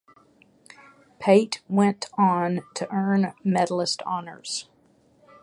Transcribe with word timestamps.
Pate 1.19 1.61
went 1.69 2.07
on 2.17 2.61
to 2.73 2.91
earn 2.91 3.35
medallist 3.45 4.01
honors. 4.03 4.67